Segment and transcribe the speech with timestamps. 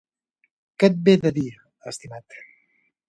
[0.83, 1.45] Què et ve de dir,
[1.93, 2.39] estimat?